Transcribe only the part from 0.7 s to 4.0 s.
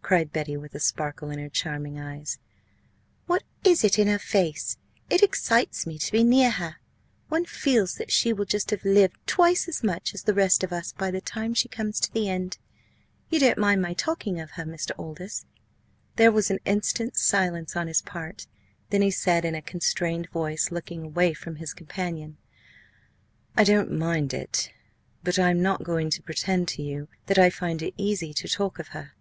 a sparkle in her charming eyes; "what is it